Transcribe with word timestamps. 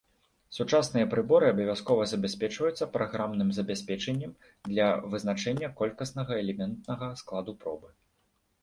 Сучасныя 0.57 1.07
прыборы 1.11 1.45
абавязкова 1.53 2.07
забяспечваюцца 2.13 2.87
праграмным 2.95 3.53
забеспячэннем 3.59 4.33
для 4.71 4.87
вызначэння 5.13 5.71
колькаснага 5.85 6.43
элементнага 6.43 7.13
складу 7.23 7.51
пробы. 7.65 7.97